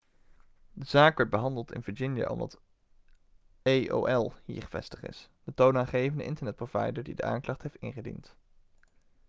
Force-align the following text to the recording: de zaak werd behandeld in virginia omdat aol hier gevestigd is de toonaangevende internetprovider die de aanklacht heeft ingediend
de 0.73 0.85
zaak 0.85 1.17
werd 1.17 1.29
behandeld 1.29 1.71
in 1.73 1.83
virginia 1.83 2.27
omdat 2.27 2.59
aol 3.63 4.33
hier 4.45 4.61
gevestigd 4.61 5.07
is 5.07 5.29
de 5.43 5.53
toonaangevende 5.53 6.23
internetprovider 6.23 7.03
die 7.03 7.15
de 7.15 7.23
aanklacht 7.23 7.61
heeft 7.61 7.75
ingediend 7.75 8.35